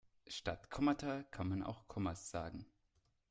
Statt 0.25 0.71
Kommata 0.71 1.21
kann 1.29 1.47
man 1.47 1.61
auch 1.61 1.87
Kommas 1.87 2.31
sagen. 2.31 2.65